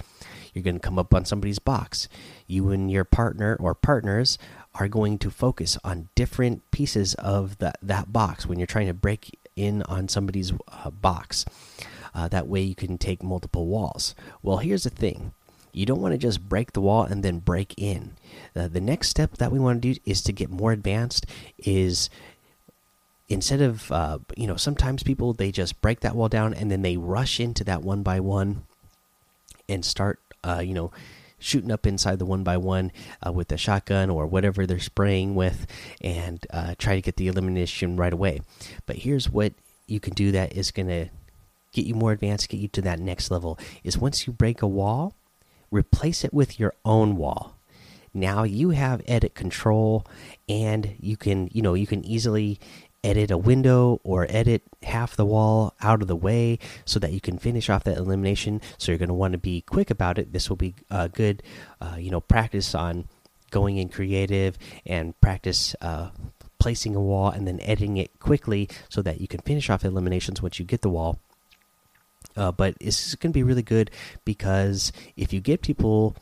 you're 0.53 0.63
going 0.63 0.75
to 0.75 0.81
come 0.81 0.97
up 0.97 1.13
on 1.13 1.25
somebody's 1.25 1.59
box. 1.59 2.07
You 2.47 2.69
and 2.71 2.89
your 2.89 3.03
partner 3.03 3.57
or 3.59 3.75
partners 3.75 4.37
are 4.75 4.87
going 4.87 5.17
to 5.19 5.29
focus 5.29 5.77
on 5.83 6.09
different 6.15 6.69
pieces 6.71 7.13
of 7.15 7.57
that 7.59 7.77
that 7.81 8.11
box 8.11 8.45
when 8.45 8.59
you're 8.59 8.65
trying 8.65 8.87
to 8.87 8.93
break 8.93 9.37
in 9.55 9.81
on 9.83 10.07
somebody's 10.07 10.53
uh, 10.71 10.89
box. 10.91 11.45
Uh, 12.13 12.29
that 12.29 12.47
way, 12.47 12.61
you 12.61 12.75
can 12.75 12.97
take 12.97 13.21
multiple 13.21 13.67
walls. 13.67 14.15
Well, 14.41 14.57
here's 14.57 14.83
the 14.83 14.89
thing. 14.89 15.33
You 15.73 15.85
don't 15.85 16.01
want 16.01 16.13
to 16.13 16.17
just 16.17 16.47
break 16.47 16.71
the 16.71 16.79
wall 16.79 17.03
and 17.03 17.21
then 17.21 17.39
break 17.39 17.73
in. 17.77 18.15
Uh, 18.55 18.69
the 18.69 18.79
next 18.79 19.09
step 19.09 19.37
that 19.37 19.51
we 19.51 19.59
want 19.59 19.81
to 19.81 19.93
do 19.93 19.99
is 20.05 20.23
to 20.23 20.31
get 20.31 20.49
more 20.49 20.71
advanced. 20.71 21.25
Is 21.57 22.09
instead 23.27 23.61
of 23.61 23.91
uh, 23.91 24.19
you 24.35 24.47
know 24.47 24.55
sometimes 24.55 25.03
people 25.03 25.33
they 25.33 25.51
just 25.51 25.81
break 25.81 26.01
that 26.01 26.15
wall 26.15 26.29
down 26.29 26.53
and 26.53 26.71
then 26.71 26.81
they 26.81 26.97
rush 26.97 27.39
into 27.39 27.63
that 27.63 27.81
one 27.81 28.03
by 28.03 28.19
one 28.19 28.63
and 29.67 29.83
start 29.83 30.19
uh, 30.43 30.61
you 30.63 30.73
know 30.73 30.91
shooting 31.37 31.71
up 31.71 31.85
inside 31.85 32.17
the 32.17 32.25
one 32.25 32.43
by 32.43 32.57
one 32.57 32.91
uh, 33.25 33.31
with 33.31 33.51
a 33.51 33.57
shotgun 33.57 34.09
or 34.09 34.25
whatever 34.25 34.65
they're 34.65 34.79
spraying 34.79 35.35
with 35.35 35.67
and 36.01 36.45
uh, 36.51 36.73
try 36.77 36.95
to 36.95 37.01
get 37.01 37.17
the 37.17 37.27
elimination 37.27 37.97
right 37.97 38.13
away. 38.13 38.39
But 38.85 38.97
here's 38.97 39.29
what 39.29 39.53
you 39.85 39.99
can 39.99 40.13
do 40.13 40.31
that 40.31 40.53
is 40.53 40.71
going 40.71 40.87
to 40.87 41.09
get 41.73 41.85
you 41.85 41.93
more 41.93 42.13
advanced 42.13 42.49
get 42.49 42.59
you 42.59 42.69
to 42.69 42.81
that 42.81 42.99
next 42.99 43.29
level 43.29 43.59
is 43.83 43.97
once 43.97 44.25
you 44.25 44.33
break 44.33 44.61
a 44.61 44.67
wall 44.67 45.13
replace 45.71 46.23
it 46.23 46.33
with 46.33 46.59
your 46.59 46.73
own 46.85 47.17
wall. 47.17 47.55
Now 48.13 48.43
you 48.43 48.69
have 48.69 49.01
edit 49.07 49.35
control 49.35 50.05
and 50.47 50.95
you 50.99 51.17
can 51.17 51.49
you 51.51 51.61
know 51.61 51.73
you 51.73 51.85
can 51.85 52.03
easily 52.05 52.59
edit 53.05 53.29
a 53.29 53.37
window 53.37 54.01
or 54.03 54.25
edit 54.29 54.63
half 54.83 55.15
the 55.15 55.25
wall 55.25 55.73
out 55.81 56.01
of 56.01 56.07
the 56.07 56.15
way 56.15 56.57
so 56.83 56.99
that 56.99 57.11
you 57.11 57.21
can 57.21 57.37
finish 57.37 57.69
off 57.69 57.83
that 57.83 57.97
elimination. 57.97 58.59
So 58.77 58.91
you're 58.91 58.99
going 58.99 59.09
to 59.09 59.13
want 59.13 59.33
to 59.33 59.37
be 59.37 59.61
quick 59.61 59.91
about 59.91 60.17
it. 60.17 60.33
This 60.33 60.49
will 60.49 60.57
be 60.57 60.73
a 60.89 61.07
good 61.07 61.43
uh, 61.79 61.95
you 61.97 62.09
know 62.09 62.21
practice 62.21 62.73
on 62.73 63.07
going 63.51 63.77
in 63.77 63.89
creative 63.89 64.57
and 64.85 65.19
practice 65.21 65.75
uh, 65.81 66.09
placing 66.59 66.95
a 66.95 66.99
wall 66.99 67.29
and 67.29 67.47
then 67.47 67.59
editing 67.61 67.97
it 67.97 68.19
quickly 68.19 68.67
so 68.89 69.01
that 69.01 69.21
you 69.21 69.27
can 69.27 69.39
finish 69.41 69.69
off 69.69 69.85
eliminations 69.85 70.41
once 70.41 70.59
you 70.59 70.65
get 70.65 70.81
the 70.81 70.89
wall. 70.89 71.19
Uh, 72.35 72.51
but 72.51 72.75
it's 72.81 73.15
going 73.15 73.31
to 73.31 73.37
be 73.37 73.43
really 73.43 73.61
good 73.61 73.91
because 74.25 74.91
if 75.15 75.31
you 75.31 75.39
get 75.39 75.61
people 75.61 76.15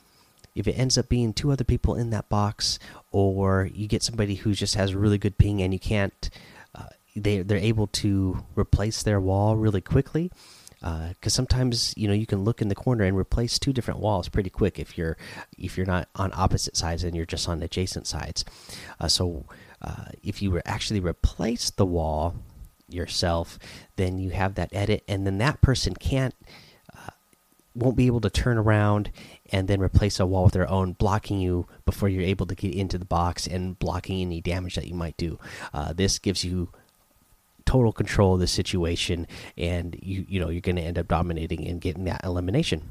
if 0.54 0.68
it 0.68 0.78
ends 0.78 0.96
up 0.96 1.08
being 1.08 1.32
two 1.32 1.50
other 1.50 1.64
people 1.64 1.96
in 1.96 2.10
that 2.10 2.28
box 2.28 2.78
or 3.10 3.68
you 3.74 3.88
get 3.88 4.02
somebody 4.02 4.36
who 4.36 4.52
just 4.52 4.76
has 4.76 4.94
really 4.94 5.18
good 5.18 5.36
ping 5.36 5.60
and 5.60 5.72
you 5.72 5.80
can't 5.80 6.30
they 7.14 7.42
they're 7.42 7.58
able 7.58 7.86
to 7.86 8.44
replace 8.56 9.02
their 9.02 9.20
wall 9.20 9.56
really 9.56 9.80
quickly 9.80 10.30
because 10.80 11.32
uh, 11.32 11.36
sometimes 11.36 11.94
you 11.96 12.06
know 12.06 12.14
you 12.14 12.26
can 12.26 12.44
look 12.44 12.60
in 12.60 12.68
the 12.68 12.74
corner 12.74 13.04
and 13.04 13.16
replace 13.16 13.58
two 13.58 13.72
different 13.72 14.00
walls 14.00 14.28
pretty 14.28 14.50
quick 14.50 14.78
if 14.78 14.98
you're 14.98 15.16
if 15.56 15.76
you're 15.76 15.86
not 15.86 16.08
on 16.16 16.30
opposite 16.34 16.76
sides 16.76 17.04
and 17.04 17.16
you're 17.16 17.24
just 17.24 17.48
on 17.48 17.62
adjacent 17.62 18.06
sides. 18.06 18.44
Uh, 19.00 19.08
so 19.08 19.46
uh, 19.80 20.06
if 20.22 20.42
you 20.42 20.50
were 20.50 20.62
actually 20.66 21.00
replace 21.00 21.70
the 21.70 21.86
wall 21.86 22.34
yourself 22.88 23.58
then 23.96 24.18
you 24.18 24.30
have 24.30 24.56
that 24.56 24.68
edit 24.74 25.02
and 25.08 25.26
then 25.26 25.38
that 25.38 25.60
person 25.62 25.94
can't 25.94 26.34
uh, 26.94 27.10
won't 27.74 27.96
be 27.96 28.06
able 28.06 28.20
to 28.20 28.28
turn 28.28 28.58
around 28.58 29.10
and 29.50 29.68
then 29.68 29.80
replace 29.80 30.20
a 30.20 30.26
wall 30.26 30.44
with 30.44 30.52
their 30.52 30.68
own 30.68 30.92
blocking 30.92 31.40
you 31.40 31.66
before 31.86 32.10
you're 32.10 32.22
able 32.22 32.44
to 32.44 32.54
get 32.54 32.74
into 32.74 32.98
the 32.98 33.06
box 33.06 33.46
and 33.46 33.78
blocking 33.78 34.20
any 34.20 34.42
damage 34.42 34.74
that 34.74 34.86
you 34.86 34.94
might 34.94 35.16
do. 35.16 35.38
Uh, 35.72 35.94
this 35.94 36.18
gives 36.18 36.44
you 36.44 36.68
total 37.66 37.92
control 37.92 38.34
of 38.34 38.40
the 38.40 38.46
situation, 38.46 39.26
and 39.56 39.96
you 40.02 40.24
you 40.28 40.40
know 40.40 40.48
you're 40.48 40.60
going 40.60 40.76
to 40.76 40.82
end 40.82 40.98
up 40.98 41.08
dominating 41.08 41.66
and 41.66 41.80
getting 41.80 42.04
that 42.04 42.22
elimination. 42.24 42.90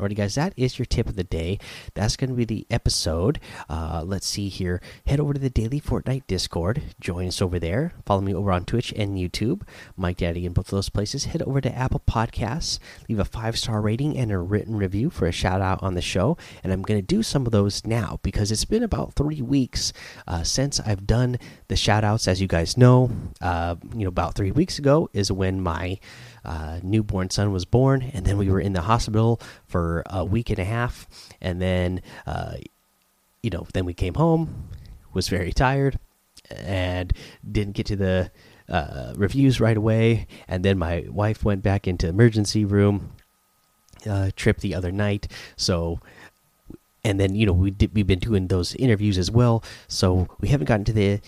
Alrighty, 0.00 0.16
guys, 0.16 0.34
that 0.36 0.54
is 0.56 0.78
your 0.78 0.86
tip 0.86 1.10
of 1.10 1.16
the 1.16 1.24
day. 1.24 1.58
That's 1.92 2.16
going 2.16 2.30
to 2.30 2.36
be 2.36 2.46
the 2.46 2.66
episode. 2.70 3.38
Uh, 3.68 4.02
let's 4.02 4.26
see 4.26 4.48
here. 4.48 4.80
Head 5.06 5.20
over 5.20 5.34
to 5.34 5.38
the 5.38 5.50
Daily 5.50 5.78
Fortnite 5.78 6.26
Discord. 6.26 6.80
Join 6.98 7.26
us 7.26 7.42
over 7.42 7.58
there. 7.58 7.92
Follow 8.06 8.22
me 8.22 8.34
over 8.34 8.50
on 8.50 8.64
Twitch 8.64 8.94
and 8.96 9.18
YouTube. 9.18 9.60
Mike 9.98 10.16
Daddy 10.16 10.46
in 10.46 10.54
both 10.54 10.68
of 10.68 10.70
those 10.70 10.88
places. 10.88 11.26
Head 11.26 11.42
over 11.42 11.60
to 11.60 11.76
Apple 11.76 12.00
Podcasts. 12.08 12.78
Leave 13.10 13.18
a 13.18 13.26
five 13.26 13.58
star 13.58 13.82
rating 13.82 14.16
and 14.16 14.32
a 14.32 14.38
written 14.38 14.78
review 14.78 15.10
for 15.10 15.26
a 15.26 15.32
shout 15.32 15.60
out 15.60 15.82
on 15.82 15.92
the 15.92 16.00
show. 16.00 16.38
And 16.64 16.72
I'm 16.72 16.80
going 16.80 16.98
to 16.98 17.06
do 17.06 17.22
some 17.22 17.44
of 17.44 17.52
those 17.52 17.84
now 17.84 18.20
because 18.22 18.50
it's 18.50 18.64
been 18.64 18.82
about 18.82 19.12
three 19.12 19.42
weeks 19.42 19.92
uh, 20.26 20.44
since 20.44 20.80
I've 20.80 21.06
done 21.06 21.36
the 21.68 21.76
shout 21.76 22.04
outs. 22.04 22.26
As 22.26 22.40
you 22.40 22.48
guys 22.48 22.78
know, 22.78 23.10
uh, 23.42 23.76
you 23.92 24.04
know, 24.04 24.08
about 24.08 24.34
three 24.34 24.50
weeks 24.50 24.78
ago 24.78 25.10
is 25.12 25.30
when 25.30 25.60
my 25.60 25.98
uh, 26.44 26.80
newborn 26.82 27.30
son 27.30 27.52
was 27.52 27.64
born, 27.64 28.10
and 28.14 28.24
then 28.24 28.38
we 28.38 28.50
were 28.50 28.60
in 28.60 28.72
the 28.72 28.82
hospital 28.82 29.40
for 29.66 30.02
a 30.06 30.24
week 30.24 30.50
and 30.50 30.58
a 30.58 30.64
half, 30.64 31.08
and 31.40 31.60
then 31.60 32.02
uh, 32.26 32.54
you 33.42 33.50
know, 33.50 33.66
then 33.72 33.84
we 33.84 33.94
came 33.94 34.14
home, 34.14 34.68
was 35.12 35.28
very 35.28 35.52
tired, 35.52 35.98
and 36.50 37.12
didn't 37.50 37.72
get 37.72 37.86
to 37.86 37.96
the 37.96 38.30
uh, 38.68 39.14
reviews 39.16 39.60
right 39.60 39.76
away, 39.76 40.26
and 40.46 40.64
then 40.64 40.78
my 40.78 41.06
wife 41.08 41.44
went 41.44 41.62
back 41.62 41.88
into 41.88 42.08
emergency 42.08 42.64
room 42.64 43.12
uh, 44.08 44.30
trip 44.36 44.58
the 44.60 44.74
other 44.74 44.92
night, 44.92 45.28
so 45.56 46.00
and 47.04 47.18
then 47.18 47.34
you 47.34 47.46
know 47.46 47.52
we 47.52 47.70
did, 47.70 47.94
we've 47.94 48.06
been 48.06 48.18
doing 48.18 48.48
those 48.48 48.74
interviews 48.74 49.18
as 49.18 49.30
well 49.30 49.62
so 49.88 50.28
we 50.40 50.48
haven't 50.48 50.66
gotten 50.66 50.84
to 50.84 50.92
the 50.92 51.20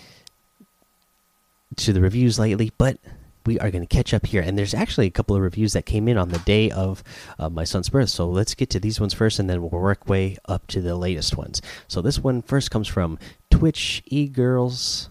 to 1.75 1.93
the 1.93 2.01
reviews 2.01 2.37
lately 2.37 2.71
but 2.77 2.97
we 3.45 3.59
are 3.59 3.71
going 3.71 3.85
to 3.85 3.95
catch 3.95 4.13
up 4.13 4.25
here. 4.25 4.41
And 4.41 4.57
there's 4.57 4.73
actually 4.73 5.07
a 5.07 5.11
couple 5.11 5.35
of 5.35 5.41
reviews 5.41 5.73
that 5.73 5.85
came 5.85 6.07
in 6.07 6.17
on 6.17 6.29
the 6.29 6.39
day 6.39 6.71
of 6.71 7.03
uh, 7.39 7.49
my 7.49 7.63
son's 7.63 7.89
birth. 7.89 8.09
So 8.09 8.27
let's 8.27 8.55
get 8.55 8.69
to 8.71 8.79
these 8.79 8.99
ones 8.99 9.13
first, 9.13 9.39
and 9.39 9.49
then 9.49 9.61
we'll 9.61 9.81
work 9.81 10.07
way 10.07 10.37
up 10.45 10.67
to 10.67 10.81
the 10.81 10.95
latest 10.95 11.37
ones. 11.37 11.61
So 11.87 12.01
this 12.01 12.19
one 12.19 12.41
first 12.41 12.71
comes 12.71 12.87
from 12.87 13.19
Twitch 13.49 14.03
e 14.05 14.27
girls. 14.27 15.09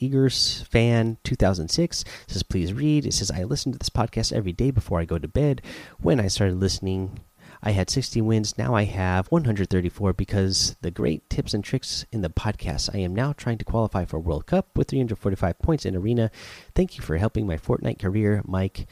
Eagers 0.00 0.66
fan 0.66 1.18
2006 1.24 2.04
says, 2.26 2.42
Please 2.42 2.72
read. 2.72 3.04
It 3.04 3.12
says, 3.12 3.30
I 3.30 3.44
listen 3.44 3.72
to 3.72 3.78
this 3.78 3.90
podcast 3.90 4.32
every 4.32 4.52
day 4.52 4.70
before 4.70 4.98
I 4.98 5.04
go 5.04 5.18
to 5.18 5.28
bed. 5.28 5.60
When 6.00 6.18
I 6.18 6.28
started 6.28 6.58
listening, 6.58 7.20
I 7.62 7.72
had 7.72 7.90
60 7.90 8.20
wins. 8.22 8.56
Now 8.56 8.74
I 8.74 8.84
have 8.84 9.26
134 9.28 10.12
because 10.14 10.76
the 10.80 10.90
great 10.90 11.28
tips 11.28 11.52
and 11.52 11.62
tricks 11.62 12.06
in 12.10 12.22
the 12.22 12.30
podcast. 12.30 12.94
I 12.94 12.98
am 12.98 13.14
now 13.14 13.32
trying 13.32 13.58
to 13.58 13.64
qualify 13.64 14.04
for 14.04 14.18
World 14.18 14.46
Cup 14.46 14.68
with 14.76 14.88
345 14.88 15.58
points 15.58 15.84
in 15.84 15.94
Arena. 15.94 16.30
Thank 16.74 16.96
you 16.96 17.02
for 17.02 17.16
helping 17.18 17.46
my 17.46 17.56
Fortnite 17.56 17.98
career, 17.98 18.42
Mike. 18.46 18.86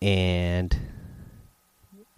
And 0.00 0.78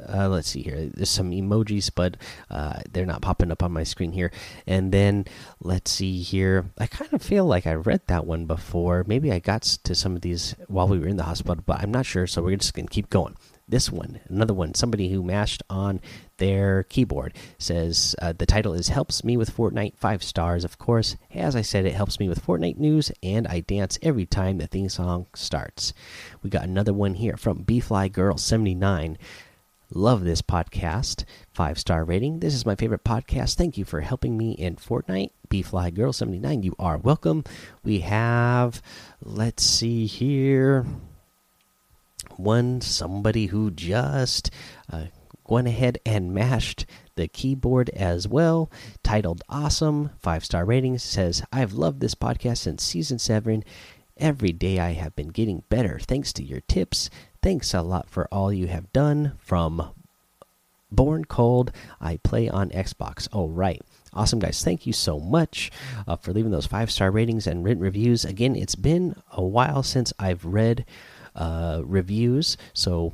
uh, 0.07 0.29
let's 0.29 0.49
see 0.49 0.63
here. 0.63 0.91
There's 0.95 1.11
some 1.11 1.31
emojis, 1.31 1.91
but 1.95 2.17
uh, 2.51 2.81
they're 2.91 3.07
not 3.07 3.23
popping 3.23 3.51
up 3.51 3.63
on 3.63 3.73
my 3.73 3.85
screen 3.85 4.13
here. 4.13 4.31
And 4.67 4.93
then 4.93 5.25
let's 5.61 5.91
see 5.91 6.23
here. 6.23 6.71
I 6.79 6.87
kind 6.87 7.13
of 7.13 7.23
feel 7.23 7.47
like 7.47 7.67
I 7.67 7.75
read 7.75 8.03
that 8.07 8.27
one 8.27 8.47
before. 8.47 9.05
Maybe 9.07 9.33
I 9.33 9.39
got 9.39 9.63
to 9.63 9.95
some 9.95 10.15
of 10.15 10.23
these 10.23 10.55
while 10.69 10.89
we 10.89 10.99
were 10.99 11.09
in 11.09 11.17
the 11.17 11.25
hospital, 11.25 11.63
but 11.67 11.81
I'm 11.81 11.91
not 11.91 12.07
sure. 12.07 12.27
So 12.27 12.43
we're 12.43 12.57
just 12.57 12.75
gonna 12.75 12.89
keep 12.89 13.11
going 13.11 13.37
this 13.69 13.93
one 13.93 14.19
another 14.29 14.55
one 14.55 14.73
somebody 14.73 15.11
who 15.11 15.23
mashed 15.23 15.63
on 15.69 16.01
their 16.39 16.85
keyboard 16.85 17.35
says 17.59 18.17
uh, 18.23 18.33
the 18.33 18.47
title 18.47 18.73
is 18.73 18.89
helps 18.89 19.23
me 19.23 19.37
with 19.37 19.55
fortnite 19.55 19.95
five 19.97 20.23
stars 20.23 20.65
of 20.65 20.79
course 20.79 21.17
as 21.35 21.55
i 21.55 21.61
said 21.61 21.85
it 21.85 21.93
helps 21.93 22.19
me 22.19 22.29
with 22.29 22.45
fortnite 22.45 22.79
news 22.79 23.13
and 23.23 23.47
i 23.47 23.61
dance 23.61 23.99
every 24.03 24.25
time 24.25 24.57
the 24.57 24.67
theme 24.67 24.89
song 24.89 25.27
starts 25.35 25.93
we 26.43 26.49
got 26.49 26.65
another 26.65 26.95
one 26.95 27.15
here 27.15 27.37
from 27.37 27.65
bfly 27.65 28.11
girl 28.11 28.39
79 28.39 29.19
love 29.91 30.25
this 30.25 30.43
podcast 30.43 31.25
five 31.53 31.79
star 31.79 32.05
rating 32.05 32.41
this 32.41 32.55
is 32.55 32.67
my 32.67 32.75
favorite 32.75 33.05
podcast 33.05 33.55
thank 33.55 33.79
you 33.79 33.85
for 33.85 34.01
helping 34.01 34.37
me 34.37 34.53
in 34.53 34.77
fortnite 34.77 35.31
bfly 35.49 35.93
girl 35.95 36.13
79 36.13 36.63
you 36.63 36.75
are 36.79 36.99
welcome 36.99 37.43
we 37.85 38.01
have 38.01 38.83
let's 39.23 39.63
see 39.63 40.07
here 40.07 40.85
one 42.37 42.81
somebody 42.81 43.47
who 43.47 43.71
just 43.71 44.51
uh, 44.93 45.05
went 45.49 45.67
ahead 45.67 45.99
and 46.05 46.33
mashed 46.35 46.87
the 47.17 47.29
keyboard 47.29 47.91
as 47.91 48.29
well. 48.29 48.71
Titled 49.03 49.43
Awesome, 49.49 50.11
five 50.21 50.45
star 50.45 50.65
ratings. 50.65 51.03
Says, 51.03 51.43
I've 51.53 51.73
loved 51.73 52.01
this 52.01 52.15
podcast 52.15 52.59
since 52.59 52.83
season 52.83 53.19
seven. 53.19 53.65
Every 54.17 54.53
day 54.53 54.79
I 54.79 54.93
have 54.93 55.15
been 55.17 55.29
getting 55.29 55.63
better 55.69 55.99
thanks 55.99 56.33
to 56.35 56.45
your 56.45 56.61
tips. 56.63 57.11
Thanks 57.43 57.73
a 57.73 57.83
lot 57.83 58.11
for 58.11 58.27
all 58.33 58.53
you 58.53 58.67
have 58.67 58.93
done. 58.93 59.33
From 59.39 59.91
Born 60.91 61.25
Cold, 61.25 61.71
I 62.01 62.17
play 62.19 62.49
on 62.49 62.71
Xbox. 62.71 63.29
Oh, 63.33 63.49
right. 63.49 63.81
Awesome, 64.13 64.39
guys. 64.39 64.65
Thank 64.65 64.87
you 64.87 64.93
so 64.93 65.21
much 65.21 65.71
uh, 66.07 66.17
for 66.17 66.33
leaving 66.33 66.51
those 66.51 66.67
five 66.67 66.91
star 66.91 67.11
ratings 67.11 67.47
and 67.47 67.65
written 67.65 67.83
reviews. 67.83 68.25
Again, 68.25 68.57
it's 68.57 68.75
been 68.75 69.15
a 69.33 69.43
while 69.45 69.83
since 69.83 70.13
I've 70.19 70.45
read 70.45 70.85
uh, 71.37 71.83
reviews. 71.85 72.57
So 72.73 73.13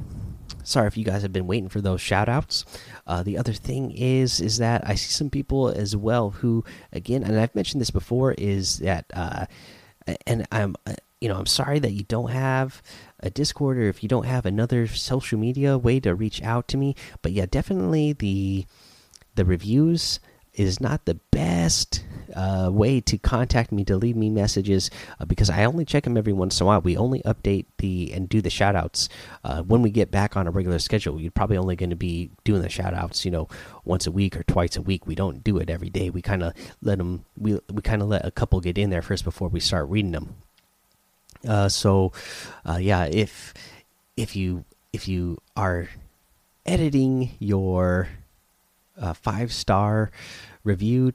sorry 0.63 0.87
if 0.87 0.97
you 0.97 1.05
guys 1.05 1.23
have 1.23 1.33
been 1.33 1.47
waiting 1.47 1.69
for 1.69 1.81
those 1.81 2.01
shout 2.01 2.29
outs. 2.29 2.65
Uh, 3.07 3.23
the 3.23 3.37
other 3.37 3.53
thing 3.53 3.91
is 3.91 4.41
is 4.41 4.59
that 4.59 4.89
I 4.89 4.95
see 4.95 5.11
some 5.13 5.31
people 5.31 5.69
as 5.69 5.95
well 5.95 6.31
who 6.31 6.65
again 6.93 7.23
and 7.23 7.39
I've 7.39 7.55
mentioned 7.55 7.81
this 7.81 7.91
before 7.91 8.33
is 8.33 8.79
that 8.79 9.05
uh, 9.13 9.47
and 10.27 10.47
I'm 10.51 10.77
you 11.25 11.31
know 11.31 11.39
I'm 11.39 11.47
sorry 11.47 11.79
that 11.79 11.93
you 11.93 12.03
don't 12.03 12.31
have 12.33 12.83
a 13.21 13.31
Discord 13.31 13.79
or 13.79 13.89
if 13.89 14.03
you 14.03 14.11
don't 14.11 14.27
have 14.27 14.45
another 14.45 14.87
social 14.87 15.39
media 15.39 15.79
way 15.79 15.99
to 16.01 16.15
reach 16.15 16.43
out 16.43 16.69
to 16.69 16.77
me. 16.77 16.95
But 17.23 17.33
yeah, 17.33 17.47
definitely 17.47 18.13
the 18.13 18.67
the 19.35 19.47
reviews 19.47 20.21
is 20.53 20.83
not 20.83 21.07
the 21.07 21.15
best 21.31 22.05
uh, 22.37 22.69
way 22.71 23.01
to 23.01 23.17
contact 23.17 23.73
me 23.73 23.87
to 23.87 23.97
leave 23.97 24.17
me 24.17 24.29
messages 24.29 24.91
uh, 25.19 25.25
because 25.25 25.49
I 25.49 25.65
only 25.65 25.87
check 25.87 26.05
them 26.05 26.19
every 26.19 26.35
once 26.35 26.61
in 26.61 26.65
a 26.65 26.67
while. 26.67 26.83
We 26.83 26.95
only 26.95 27.23
update 27.23 27.65
the 27.79 28.13
and 28.13 28.29
do 28.29 28.43
the 28.43 28.51
shout 28.51 28.77
outs 28.77 29.09
uh, 29.45 29.63
when 29.63 29.81
we 29.81 29.91
get 29.91 30.11
back 30.11 30.37
on 30.37 30.47
a 30.47 30.51
regular 30.51 30.79
schedule. 30.79 31.19
You're 31.19 31.31
probably 31.31 31.57
only 31.57 31.75
going 31.75 31.89
to 31.89 31.97
be 31.97 32.33
doing 32.45 32.61
the 32.61 32.69
shout 32.69 32.93
outs, 32.93 33.25
you 33.25 33.31
know, 33.31 33.49
once 33.87 34.07
a 34.07 34.13
week 34.13 34.37
or 34.37 34.43
twice 34.43 34.77
a 34.77 34.83
week. 34.83 35.07
We 35.07 35.15
don't 35.15 35.43
do 35.43 35.57
it 35.57 35.71
every 35.71 35.89
day. 35.89 36.11
We 36.11 36.21
kind 36.21 36.43
of 36.43 36.53
let 36.83 36.99
them, 36.99 37.25
we, 37.39 37.59
we 37.73 37.81
kind 37.81 38.03
of 38.03 38.09
let 38.09 38.27
a 38.27 38.31
couple 38.31 38.61
get 38.61 38.77
in 38.77 38.91
there 38.91 39.01
first 39.01 39.25
before 39.25 39.49
we 39.49 39.59
start 39.59 39.89
reading 39.89 40.13
them. 40.13 40.35
Uh, 41.47 41.69
so, 41.69 42.13
uh, 42.65 42.79
yeah, 42.81 43.05
if 43.05 43.55
if 44.17 44.37
you 44.37 44.65
if 44.93 45.09
you 45.09 45.39
are 45.57 45.89
editing 46.67 47.31
your 47.39 48.09
uh, 49.01 49.13
five 49.13 49.53
star 49.53 50.11
review 50.63 51.13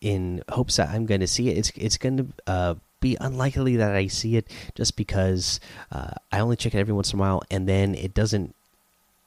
in 0.00 0.42
hopes 0.48 0.76
that 0.76 0.88
I'm 0.88 1.06
going 1.06 1.20
to 1.20 1.26
see 1.26 1.48
it, 1.50 1.58
it's 1.58 1.70
it's 1.76 1.98
going 1.98 2.16
to 2.16 2.26
uh, 2.46 2.74
be 3.00 3.16
unlikely 3.20 3.76
that 3.76 3.94
I 3.94 4.06
see 4.08 4.36
it 4.36 4.46
just 4.74 4.96
because 4.96 5.60
uh, 5.92 6.12
I 6.32 6.40
only 6.40 6.56
check 6.56 6.74
it 6.74 6.78
every 6.78 6.94
once 6.94 7.12
in 7.12 7.18
a 7.18 7.20
while, 7.20 7.42
and 7.50 7.68
then 7.68 7.94
it 7.94 8.14
doesn't 8.14 8.54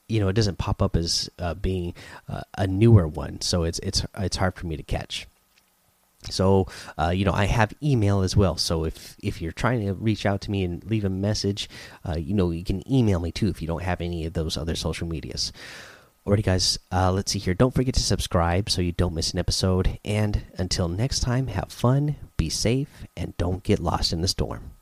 you 0.08 0.20
know 0.20 0.28
it 0.28 0.34
doesn't 0.34 0.58
pop 0.58 0.82
up 0.82 0.96
as 0.96 1.30
uh, 1.38 1.54
being 1.54 1.94
uh, 2.28 2.42
a 2.58 2.66
newer 2.66 3.06
one. 3.06 3.40
So 3.40 3.64
it's 3.64 3.78
it's 3.80 4.04
it's 4.18 4.36
hard 4.36 4.54
for 4.54 4.66
me 4.66 4.76
to 4.76 4.82
catch 4.82 5.26
so 6.30 6.66
uh, 6.98 7.10
you 7.10 7.24
know 7.24 7.32
i 7.32 7.44
have 7.44 7.72
email 7.82 8.22
as 8.22 8.36
well. 8.36 8.56
So 8.56 8.84
if 8.84 9.16
if 9.22 9.40
you're 9.40 9.52
trying 9.52 9.86
to 9.86 9.94
reach 9.94 10.26
out 10.26 10.40
to 10.42 10.50
me 10.50 10.64
and 10.64 10.84
leave 10.84 11.04
a 11.04 11.10
message 11.10 11.68
uh, 12.04 12.16
you 12.16 12.34
know 12.34 12.50
you 12.50 12.64
can 12.64 12.82
email 12.90 13.20
me 13.20 13.32
too 13.32 13.48
if 13.48 13.60
you 13.60 13.68
don't 13.68 13.82
have 13.82 14.00
any 14.00 14.26
of 14.26 14.32
those 14.32 14.56
other 14.56 14.76
social 14.76 15.06
medias. 15.06 15.52
Alrighty 16.26 16.44
guys 16.44 16.78
uh, 16.92 17.10
let's 17.10 17.32
see 17.32 17.40
here. 17.40 17.54
Don't 17.54 17.74
forget 17.74 17.94
to 17.94 18.00
subscribe 18.00 18.70
so 18.70 18.80
you 18.82 18.92
don't 18.92 19.14
miss 19.14 19.32
an 19.32 19.38
episode. 19.38 19.98
And 20.04 20.44
until 20.56 20.88
next 20.88 21.20
time 21.20 21.48
have 21.48 21.72
fun 21.72 22.16
be 22.36 22.48
safe 22.48 23.06
and 23.16 23.36
don't 23.36 23.62
get 23.62 23.80
lost 23.80 24.12
in 24.12 24.20
the 24.20 24.28
storm 24.28 24.72